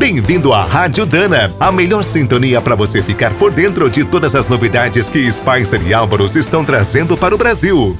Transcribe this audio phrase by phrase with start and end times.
[0.00, 4.48] Bem-vindo à Rádio Dana, a melhor sintonia para você ficar por dentro de todas as
[4.48, 7.98] novidades que Spicer e Álvaros estão trazendo para o Brasil.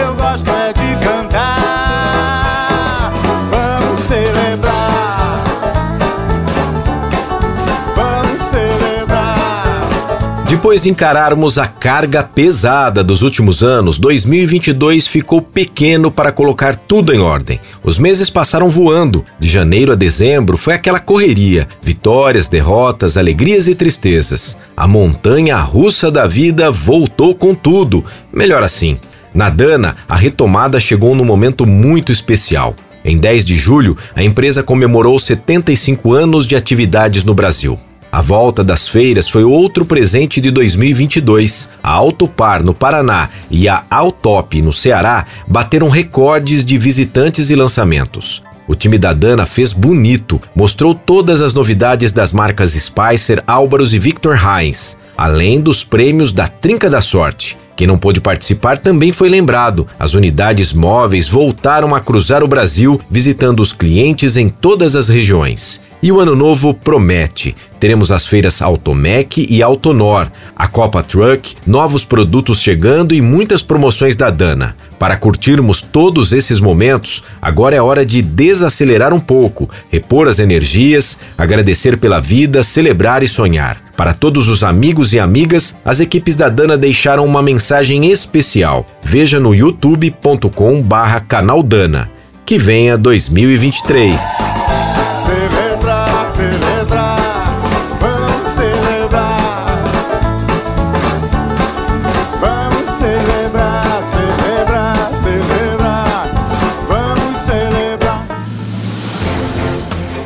[0.00, 1.27] Eu gosto é de cantar,
[10.48, 17.12] Depois de encararmos a carga pesada dos últimos anos, 2022 ficou pequeno para colocar tudo
[17.12, 17.60] em ordem.
[17.84, 19.26] Os meses passaram voando.
[19.38, 24.56] De janeiro a dezembro foi aquela correria: vitórias, derrotas, alegrias e tristezas.
[24.74, 28.02] A montanha russa da vida voltou com tudo.
[28.32, 28.98] Melhor assim.
[29.34, 32.74] Na Dana, a retomada chegou num momento muito especial.
[33.04, 37.78] Em 10 de julho, a empresa comemorou 75 anos de atividades no Brasil.
[38.10, 41.68] A volta das feiras foi outro presente de 2022.
[41.82, 48.42] A Autopar no Paraná e a Autop no Ceará bateram recordes de visitantes e lançamentos.
[48.66, 53.98] O time da Dana fez bonito, mostrou todas as novidades das marcas Spicer, Álvaros e
[53.98, 57.58] Victor Heinz, além dos prêmios da Trinca da Sorte.
[57.76, 59.86] Quem não pôde participar também foi lembrado.
[59.98, 65.80] As unidades móveis voltaram a cruzar o Brasil, visitando os clientes em todas as regiões.
[66.02, 67.56] E o ano novo promete.
[67.80, 74.14] Teremos as feiras Automec e Autonor, a Copa Truck, novos produtos chegando e muitas promoções
[74.14, 74.76] da Dana.
[74.98, 81.18] Para curtirmos todos esses momentos, agora é hora de desacelerar um pouco, repor as energias,
[81.36, 83.80] agradecer pela vida, celebrar e sonhar.
[83.96, 88.86] Para todos os amigos e amigas, as equipes da Dana deixaram uma mensagem especial.
[89.02, 92.10] Veja no youtube.com/barra canal Dana.
[92.46, 94.20] Que venha 2023.